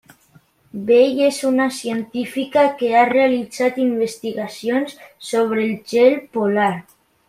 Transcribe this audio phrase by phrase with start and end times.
[0.87, 5.01] Bell és una científica que ha realitzat investigacions
[5.33, 6.77] sobre el gel polar.